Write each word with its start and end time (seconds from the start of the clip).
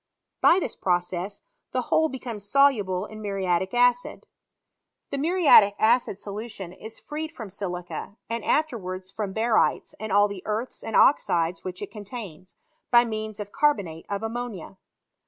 By 0.41 0.57
this 0.59 0.75
process, 0.75 1.43
the 1.73 1.81
whole 1.83 2.09
becomes 2.09 2.43
soluble 2.49 3.05
in 3.05 3.21
muriatic 3.21 3.71
acid. 3.75 4.25
The 5.11 5.19
muriatic 5.19 5.75
acid 5.77 6.17
solution 6.17 6.73
is 6.73 6.99
freed 6.99 7.35
£rom 7.35 7.51
silica, 7.51 8.17
and 8.27 8.43
afterwards 8.43 9.11
from 9.11 9.31
barytes, 9.31 9.93
and 9.99 10.11
all 10.11 10.27
the 10.27 10.41
earths 10.47 10.81
and 10.83 10.95
oxides 10.95 11.63
which 11.63 11.83
it 11.83 11.91
contains, 11.91 12.55
by 12.89 13.05
means 13.05 13.39
of 13.39 13.51
carbonate 13.51 14.07
of. 14.09 14.23
ammonia. 14.23 14.79